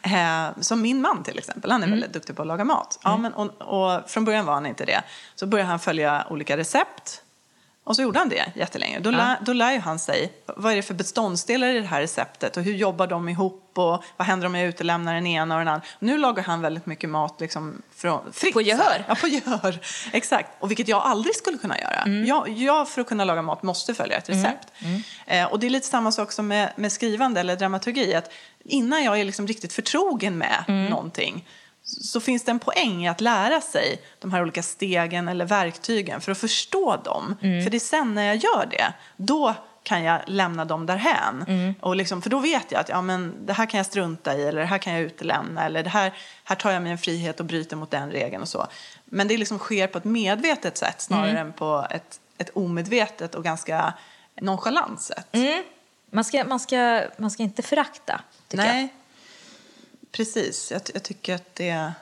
[0.04, 3.00] eh, som min man till exempel, han är väldigt duktig på att laga mat.
[3.04, 5.04] Ja, men, och, och från början var han inte det.
[5.36, 7.24] Så började han följa olika recept
[7.84, 9.00] och så gjorde han det jättelänge.
[9.00, 12.58] Då, lär, då lär han sig vad är det för beståndsdelar i det här receptet
[12.58, 15.68] och hur jobbar de ihop och vad händer om jag utelämnar den ena och den
[15.68, 15.88] andra.
[16.00, 18.54] Nu lagar han väldigt mycket mat liksom från, fritt.
[18.54, 19.06] På gehör.
[19.08, 19.80] Ja, på gehör.
[20.12, 20.50] Exakt.
[20.60, 22.10] Och vilket jag aldrig skulle kunna göra.
[22.26, 24.68] Jag, jag för att kunna laga mat måste följa ett recept.
[25.26, 28.16] Eh, och det är lite samma sak som med, med skrivande eller dramaturgi.
[28.16, 28.32] Att
[28.64, 31.46] innan jag är liksom riktigt förtrogen med någonting
[31.84, 36.22] så finns det en poäng i att lära sig de här olika stegen eller verktygen
[36.22, 37.36] för att förstå dem.
[37.40, 41.46] För det är sen när jag gör det, då kan jag lämna dem därhän.
[41.82, 44.44] Och liksom, för då vet jag att ja, men det här kan jag strunta i
[44.44, 46.14] eller det här kan jag utelämna eller det här,
[46.44, 48.68] här tar jag mig en frihet och bryter mot den regeln och så.
[49.06, 53.44] Men det liksom sker på ett medvetet sätt snarare än på ett, ett omedvetet och
[53.44, 53.94] ganska
[54.42, 55.28] nonchalant sätt.
[56.12, 58.88] Man ska, man ska, man ska inte förakta, tycker jag.
[60.12, 60.72] Precis.
[60.72, 61.94] Jag, jag tycker att det,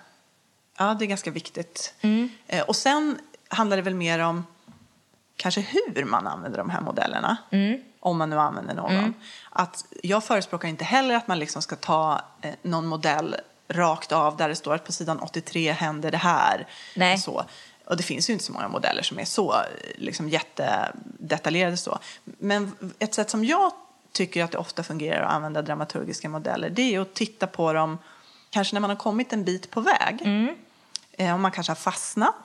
[0.78, 1.94] ja, det är ganska viktigt.
[2.02, 2.30] Mm.
[2.48, 4.46] Eh, och sen handlar det väl mer om
[5.36, 7.38] kanske hur man använder de här modellerna.
[7.52, 7.82] Mm.
[8.00, 9.14] Om man nu använder någon.
[9.50, 13.36] Att jag förespråkar inte heller att man liksom ska ta eh, någon modell
[13.68, 16.68] rakt av där det står att på sidan 83 händer det här.
[16.96, 17.14] Nej.
[17.14, 17.46] Och, så.
[17.86, 19.62] och det finns ju inte så många modeller som är så eh,
[19.96, 22.00] liksom, jättedetaljerade så.
[22.24, 23.72] Men ett sätt som jag
[24.12, 27.98] tycker att det ofta fungerar att använda dramaturgiska modeller det är att titta på dem
[28.50, 30.22] kanske när man har kommit en bit på väg.
[31.12, 32.36] Eh, om man kanske har fastnat.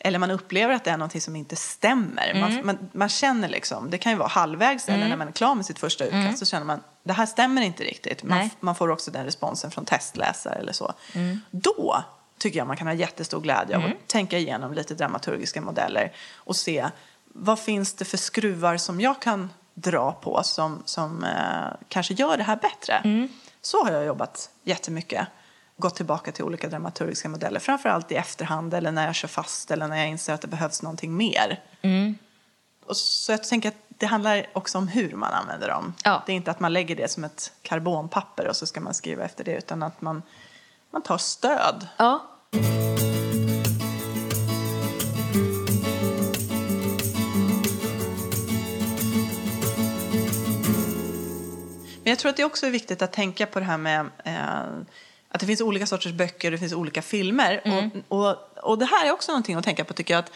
[0.00, 2.40] Eller man upplever att det är något som inte stämmer.
[2.40, 5.54] Man, man, man känner liksom, det kan ju vara halvvägs eller när man är klar
[5.54, 8.22] med sitt första utkast så känner man det här stämmer inte riktigt.
[8.22, 10.92] Man, man får också den responsen från testläsare eller så.
[11.50, 12.04] Då
[12.38, 16.56] tycker jag man kan ha jättestor glädje av att tänka igenom lite dramaturgiska modeller och
[16.56, 16.88] se
[17.24, 22.36] vad finns det för skruvar som jag kan dra på som, som eh, kanske gör
[22.36, 23.28] det här bättre.
[23.60, 25.28] Så har jag jobbat jättemycket.
[25.76, 29.88] Gått tillbaka till olika dramaturgiska modeller, framförallt i efterhand eller när jag kör fast eller
[29.88, 31.60] när jag inser att det behövs någonting mer.
[32.86, 35.94] Och så jag tänker att det handlar också om hur man använder dem.
[36.04, 36.22] Ja.
[36.26, 39.24] Det är inte att man lägger det som ett karbonpapper och så ska man skriva
[39.24, 40.22] efter det utan att man,
[40.90, 41.88] man tar stöd.
[41.96, 42.26] Ja.
[52.08, 54.60] Men jag tror att det också är viktigt att tänka på det här med eh,
[55.28, 57.62] att det finns olika sorters böcker och det finns olika filmer.
[58.08, 60.30] Och, och, och det här är också någonting att tänka på tycker jag att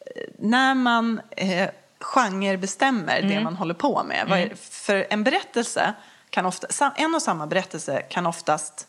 [0.00, 1.68] eh, när man eh,
[2.00, 4.30] genrebestämmer det man håller på med.
[4.30, 5.94] Är, för en berättelse
[6.30, 8.88] kan ofta, en och samma berättelse kan oftast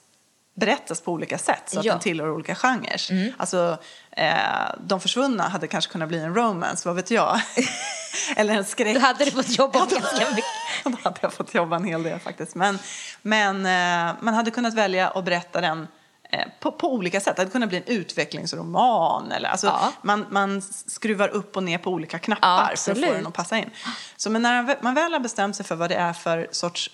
[0.59, 1.93] berättas på olika sätt så att Ja.
[1.93, 3.33] den tillhör olika genrer.
[3.37, 3.77] Alltså,
[4.11, 4.33] eh,
[4.79, 7.41] De försvunna hade kanske kunnat bli en romance, vad vet jag?
[8.35, 8.93] Eller en skräck.
[8.95, 10.45] Du hade du fått jobba Ja, då- ganska mycket.
[10.83, 12.55] Då hade jag fått jobba en hel del faktiskt.
[12.55, 12.79] Men,
[13.21, 15.87] men eh, man hade kunnat välja att berätta den
[16.31, 17.35] eh, på, på olika sätt.
[17.35, 19.31] Det hade kunnat bli en utvecklingsroman.
[19.31, 19.91] Eller, alltså, Ja.
[20.01, 23.33] man, man skruvar upp och ner på olika Ja, knappar för att få den att
[23.33, 23.69] passa in.
[24.17, 26.89] Så men när man väl har bestämt sig för vad det är för sorts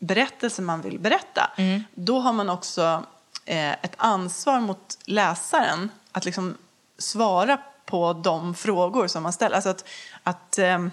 [0.00, 1.84] berättelse man vill berätta, Mm.
[1.94, 3.04] då har man också
[3.44, 6.56] eh, ett ansvar mot läsaren att liksom
[6.98, 9.56] svara på de frågor som man ställer.
[9.56, 9.84] Alltså att,
[10.22, 10.90] att ehm,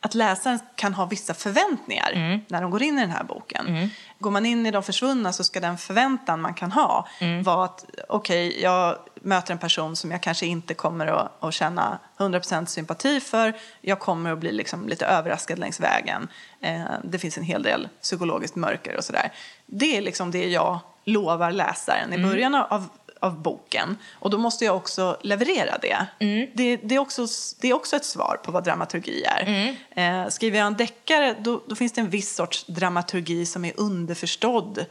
[0.00, 2.40] att läsaren kan ha vissa förväntningar Mm.
[2.48, 3.90] när de går in i den här boken.
[4.18, 7.42] Går man in i De försvunna så ska den förväntan man kan ha Mm.
[7.42, 11.98] vara att okej, jag möter en person som jag kanske inte kommer att, att känna
[12.18, 13.54] 100% sympati för.
[13.80, 16.28] Jag kommer att bli liksom lite överraskad längs vägen.
[16.60, 19.32] Eh, det finns en hel del psykologiskt mörker och sådär.
[19.66, 22.88] Det är liksom det jag lovar läsaren i början av,
[23.20, 23.96] av boken.
[24.12, 26.06] Och då måste jag också leverera det.
[26.54, 27.26] Det, det, är också,
[27.60, 29.76] det är också ett svar på vad dramaturgi är.
[29.90, 33.72] Eh, skriver jag en deckare då, då finns det en viss sorts dramaturgi som är
[33.76, 34.84] underförstådd.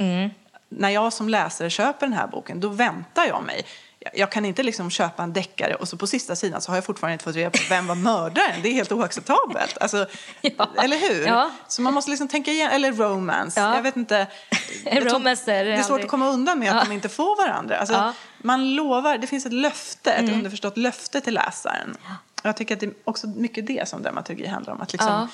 [0.70, 3.66] När jag som läsare köper den här boken då väntar jag mig
[4.14, 6.86] jag- kan inte liksom köpa en deckare och så på sista sidan så har jag
[6.86, 8.62] fortfarande inte fått reda på vem var mördaren.
[8.64, 9.78] Det är helt oacceptabelt.
[9.78, 10.06] Alltså,
[10.42, 10.68] Ja.
[10.84, 11.28] Eller hur?
[11.28, 11.52] Ja.
[11.68, 13.60] Så man måste liksom tänka igen, eller romance.
[13.62, 13.76] Ja.
[13.76, 14.28] Jag vet inte.
[14.86, 17.48] Jag Romance är det är svårt aldrig- att komma undan med att de inte får
[17.48, 17.78] varandra.
[17.78, 18.14] Alltså.
[18.38, 20.34] Man lovar, det finns ett löfte, ett Mm.
[20.36, 21.98] underförstått löfte till läsaren.
[22.44, 24.82] Jag tycker att det är också mycket det som dramaturgi handlar om.
[24.82, 25.28] Att liksom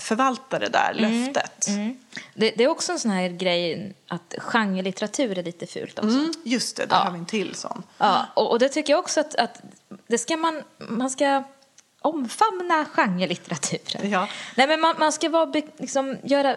[0.00, 1.68] förvalta det där löftet.
[1.68, 1.96] Mm.
[2.34, 6.08] Det, det är också en sån här grej att genrelitteratur är lite fult också.
[6.18, 7.02] Mm, just det, där Ja.
[7.02, 7.82] har vi en till sån.
[7.98, 9.62] Ja, och, och det tycker jag också att, att
[10.06, 11.42] det ska man, man ska
[12.00, 14.10] omfamna genrelitteraturen.
[14.10, 14.28] Ja.
[14.56, 16.56] Nej, men man, man ska vara, liksom, göra,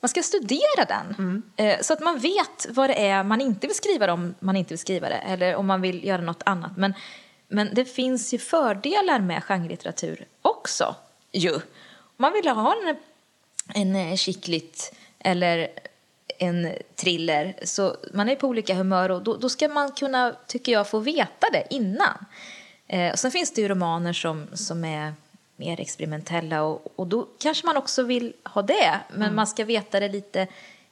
[0.00, 3.76] man ska studera den eh, så att man vet vad det är man inte vill
[3.76, 6.76] skriva om man inte vill skriva det eller om man vill göra något annat.
[6.76, 6.94] Men,
[7.48, 10.94] men det finns ju fördelar med genrelitteratur också
[11.32, 11.60] ju.
[12.16, 12.96] Man vill ha en,
[13.74, 15.68] en eh, chicklit eller
[16.38, 20.72] en thriller så man är på olika humör och då, då ska man kunna, tycker
[20.72, 22.24] jag, få veta det innan.
[22.86, 25.12] Eh, och sen finns det ju romaner som, som är
[25.56, 30.00] mer experimentella och, och då kanske man också vill ha det men man ska veta
[30.00, 30.46] det lite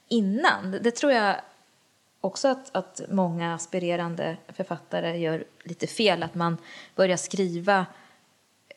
[0.09, 0.71] innan.
[0.71, 1.37] Det, det tror jag
[2.21, 6.23] också att, att många aspirerande författare gör lite fel.
[6.23, 6.57] Att man
[6.95, 7.87] börjar skriva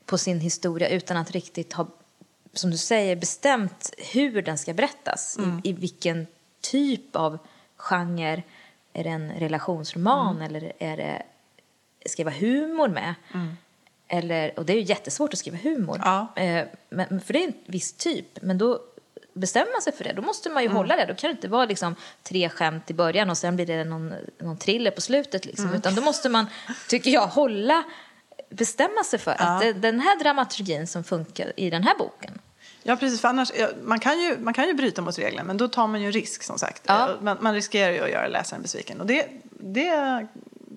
[0.05, 1.87] på sin historia utan att riktigt ha,
[2.53, 5.37] som du säger, bestämt hur den ska berättas.
[5.63, 6.27] I, I vilken
[6.61, 7.37] typ av
[7.77, 8.43] genre.
[8.93, 11.23] Är det en relationsroman eller är det,
[12.05, 13.15] ska det vara humor med?
[14.07, 16.01] Eller, och det är ju jättesvårt att skriva humor.
[16.03, 16.33] Ja.
[16.35, 18.41] Eh, men, för det är en viss typ.
[18.41, 18.79] Men då
[19.33, 20.13] bestämmer man sig för det.
[20.13, 20.77] Då måste man ju Mm.
[20.77, 21.05] hålla det.
[21.05, 24.13] Då kan det inte vara liksom tre skämt i början och sen blir det någon,
[24.37, 25.45] någon thriller på slutet.
[25.45, 25.65] Liksom.
[25.65, 25.77] Mm.
[25.77, 26.45] Utan då måste man,
[26.89, 27.83] tycker jag, hålla,
[28.57, 32.39] bestämma sig för att det, den här dramaturgin som funkar i den här boken.
[32.83, 33.21] Ja, precis.
[33.21, 35.87] För annars, ja, man, kan ju, man kan ju bryta mot reglerna, men då tar
[35.87, 36.81] man ju risk som sagt.
[36.85, 37.09] Ja.
[37.21, 39.01] Man, man riskerar ju att göra läsaren besviken.
[39.01, 39.27] Och det,
[39.59, 39.89] det,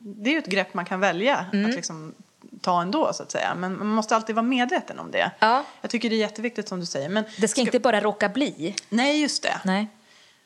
[0.00, 1.70] det är ju ett grepp man kan välja Mm.
[1.70, 2.14] att liksom
[2.60, 3.54] ta ändå, så att säga.
[3.54, 5.30] Men man måste alltid vara medveten om det.
[5.38, 5.64] Ja.
[5.80, 7.08] Jag tycker det är jätteviktigt som du säger.
[7.08, 8.74] Men, Det ska inte bara råka bli.
[8.88, 9.60] Nej, just det.
[9.64, 9.88] Nej.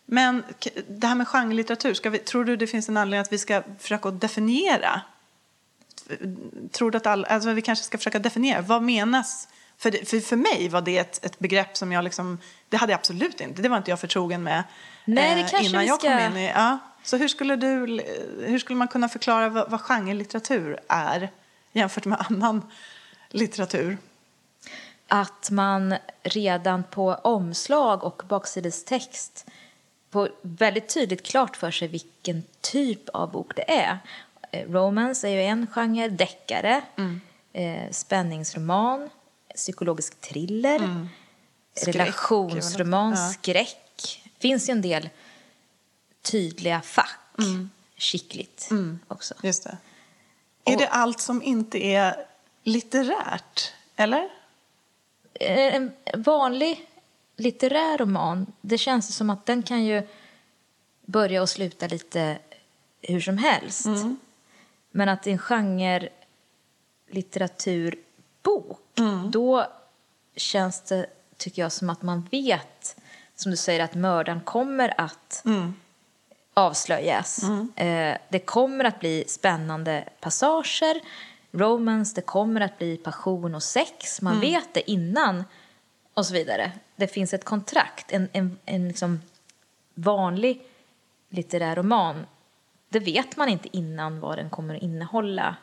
[0.07, 0.43] Men
[0.89, 3.63] det här med genrelitteratur, ska vi, tror du det finns en anledning att vi ska
[3.79, 5.01] försöka definiera?
[6.73, 9.49] Tror att all, alltså vi kanske ska försöka definiera, vad menas?
[9.79, 12.93] För, det, för, för mig var det ett, ett begrepp som jag liksom, det hade
[12.93, 14.65] jag absolut inte, det var inte jag förtrogen med
[15.05, 16.79] Nej, det eh, kanske innan jag kom in i, ja.
[17.03, 18.03] Så hur skulle, du,
[18.47, 21.31] hur skulle man kunna förklara vad, vad genrelitteratur är
[21.73, 22.63] jämfört med annan
[23.29, 23.99] litteratur?
[25.13, 29.47] att man redan på omslag och baksidestext
[30.11, 33.99] får väldigt tydligt klart för sig vilken typ av bok det är.
[34.51, 36.83] Eh, Romance är ju en genre, deckare,
[37.53, 39.11] eh, spänningsroman,
[39.55, 41.07] psykologisk thriller,
[41.75, 43.29] Skräck, relationsroman, ja.
[43.33, 44.23] skräck.
[44.39, 45.09] finns ju en del
[46.23, 47.17] tydliga fack.
[47.97, 48.69] Skickligt
[49.09, 49.35] också.
[49.43, 49.79] Just det.
[50.65, 52.27] Är det allt som inte är
[52.65, 54.29] litterärt, eller?
[55.35, 56.89] Eh, en vanlig
[57.37, 60.03] litterär roman, det känns som att den kan ju
[61.07, 62.39] börja och sluta lite
[63.03, 63.87] hur som helst.
[64.91, 66.09] Men att i en genre
[67.11, 68.81] litteraturbok,
[69.33, 69.67] då
[70.37, 72.97] känns det, tycker jag, som att man vet,
[73.35, 75.45] som du säger, att mördaren kommer att
[76.55, 77.43] avslöjas.
[77.77, 81.01] Eh, det kommer att bli spännande passager,
[81.53, 84.23] romance, det kommer att bli passion och sex.
[84.23, 85.45] Man vet det innan
[86.15, 86.73] och så vidare.
[86.97, 89.21] Det finns ett kontrakt, en, en, en liksom
[89.95, 90.63] vanlig
[91.29, 92.27] litterär roman.
[92.93, 95.57] Det vet man inte innan vad den kommer att innehålla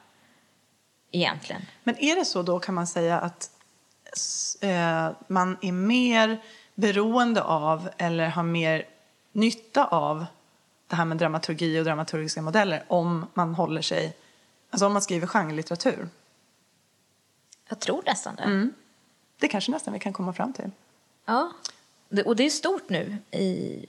[1.12, 1.62] egentligen.
[1.84, 3.52] Men är det så då kan man säga att
[4.62, 6.42] eh, man är mer
[6.76, 8.86] beroende av eller har mer
[9.32, 10.26] nytta av
[10.88, 14.18] det här med dramaturgi och dramaturgiska modeller om man håller sig,
[14.70, 16.10] alltså om man skriver genrelitteratur.
[17.70, 18.70] Jag tror nästan det.
[19.40, 20.72] Det kanske nästan vi kan komma fram till.
[21.26, 21.52] Ja,
[22.26, 23.86] och det är stort nu i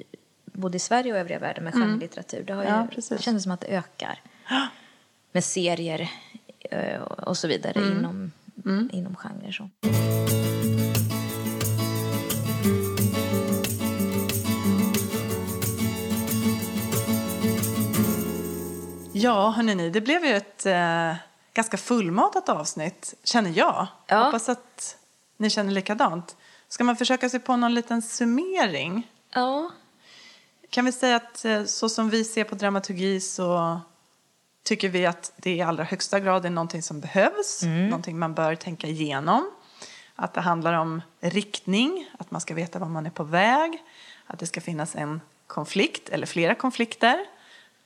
[0.58, 2.42] både i Sverige och övriga världen med genrelitteratur.
[2.42, 4.20] Det, har ju, Ja, det känns som att det ökar
[5.32, 6.10] med serier
[6.60, 8.32] eh, och så vidare inom
[8.92, 9.52] inom genrer.
[9.52, 9.70] Så.
[19.12, 21.14] Ja, hörni, det blev ju ett eh,
[21.54, 23.86] ganska fullmatat avsnitt, känner jag.
[24.06, 24.24] Ja.
[24.24, 24.96] Hoppas att
[25.36, 26.36] ni känner likadant.
[26.68, 29.10] Ska man försöka sig på någon liten summering?
[29.34, 29.70] Ja.
[30.70, 33.80] Kan vi säga att eh, så som vi ser på dramaturgi så
[34.62, 38.54] tycker vi att det i allra högsta grad är någonting som behövs, någonting man bör
[38.54, 39.50] tänka igenom.
[40.14, 43.82] Att det handlar om riktning, att man ska veta var man är på väg,
[44.26, 47.24] att det ska finnas en konflikt eller flera konflikter,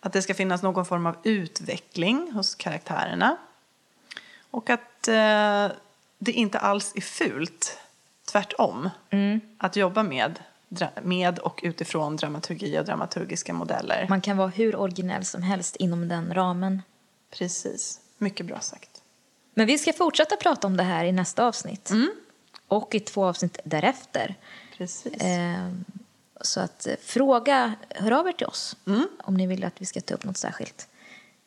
[0.01, 3.37] att det ska finnas någon form av utveckling hos karaktärerna
[4.51, 5.69] och att eh,
[6.19, 7.79] det inte alls är fult,
[8.33, 8.91] tvärtom,
[9.59, 10.39] att jobba med,
[11.03, 14.07] med och utifrån dramaturgi och dramaturgiska modeller.
[14.09, 16.83] Man kan vara hur originell som helst inom den ramen.
[17.31, 19.03] Precis, mycket bra sagt.
[19.55, 21.91] Men vi ska fortsätta prata om det här i nästa avsnitt.
[22.69, 24.35] Och i två avsnitt därefter.
[24.77, 25.13] Precis.
[25.21, 25.85] Ehm,
[26.41, 28.77] så att eh, fråga, hör av er till oss
[29.19, 30.89] om ni vill att vi ska ta upp något särskilt.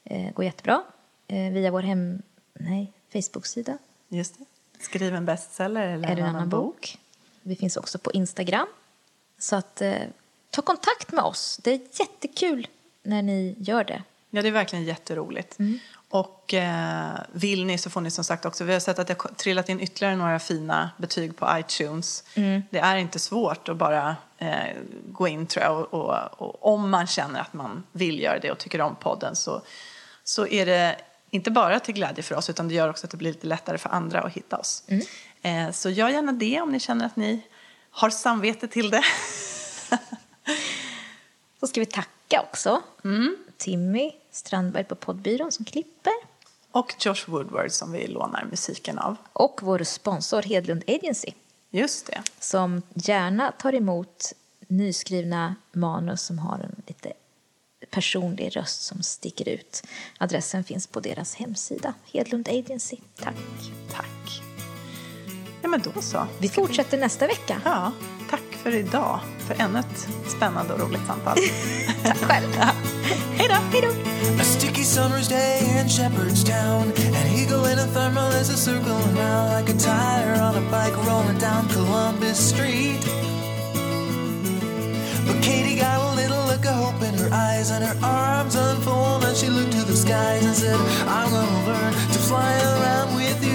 [0.03, 0.83] Eh, går jättebra.
[1.27, 2.21] Eh, via vår hem,
[2.53, 3.77] nej, Facebook-sida.
[4.07, 4.45] Just det.
[4.83, 6.99] Skriv en bestseller eller en annan bok?
[7.41, 8.67] Vi finns också på Instagram.
[9.37, 10.01] Så att eh,
[10.49, 11.59] ta kontakt med oss.
[11.63, 12.67] Det är jättekul
[13.03, 14.03] när ni gör det.
[14.29, 15.57] Ja, det är verkligen jätteroligt.
[16.09, 19.21] Och eh, vill ni så får ni som sagt också, vi har sett att det
[19.21, 22.23] har trillat in ytterligare några fina betyg på iTunes.
[22.69, 24.77] Det är inte svårt att bara eh,
[25.11, 28.51] gå in tror jag och, och, och om man känner att man vill göra det
[28.51, 29.61] och tycker om podden så,
[30.23, 30.95] så är det
[31.29, 33.77] inte bara till glädje för oss utan det gör också att det blir lite lättare
[33.77, 34.83] för andra att hitta oss.
[35.41, 37.41] Eh, så gör gärna det om ni känner att ni
[37.95, 39.03] har samvete till det.
[41.59, 42.81] Så ska vi tacka också
[43.57, 46.13] Timmy Strandberg på poddbyrån som klipper.
[46.71, 49.15] och Josh Woodward som vi lånar musiken av.
[49.33, 51.31] Och vår sponsor Hedlund Agency
[51.69, 52.23] Just det.
[52.39, 54.33] som gärna tar emot
[54.67, 57.13] nyskrivna manus som har en lite
[57.89, 59.83] personlig röst som sticker ut.
[60.17, 62.97] Adressen finns på deras hemsida, Hedlund Agency.
[63.15, 63.35] Tack.
[63.91, 64.41] Tack.
[65.65, 66.27] Ja, men då så.
[66.39, 67.61] Vi fortsätter nästa vecka.
[67.65, 67.91] Ja,
[68.29, 69.19] tack för idag.
[69.47, 71.37] För ännu ett spännande och roligt samtal.
[72.03, 72.53] Tack själv.
[73.37, 73.55] Hej då!
[73.71, 73.87] Hej då!
[74.41, 76.83] A sticky summer's day in Shepherdstown.
[77.19, 80.97] An eagle in a thermal is a circling round like a tire on a bike
[81.07, 83.01] rolling down Columbus Street.
[85.27, 89.23] But Katie got a little look of hope in her eyes and her arms unfold
[89.23, 93.39] and she looked to the skies and said, I'm gonna learn to fly around with
[93.43, 93.54] you,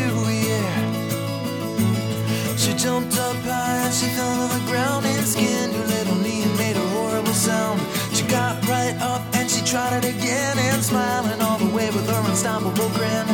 [2.83, 6.57] jumped up high and she fell to the ground and skinned her little knee and
[6.57, 7.79] made a horrible sound.
[8.15, 12.09] She got right up and she tried it again and smiling all the way with
[12.09, 13.27] her unstoppable grin.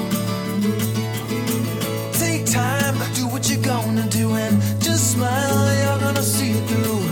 [2.12, 7.02] Take time, do what you're gonna do and just smile, you're gonna see it through.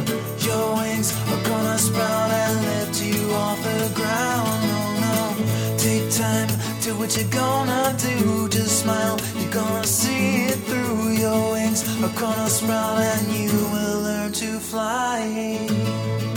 [0.48, 4.58] Your wings are gonna sprout and lift you off the ground.
[4.72, 6.48] No, no, take time,
[6.82, 8.48] do what you're gonna do.
[8.48, 9.18] Just smile,
[9.54, 11.84] gonna see it through your wings.
[12.02, 16.33] Are gonna sprout and you will learn to fly.